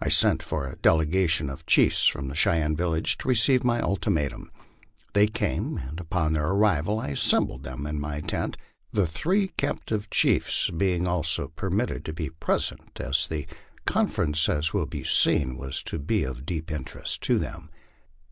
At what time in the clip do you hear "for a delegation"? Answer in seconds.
0.42-1.48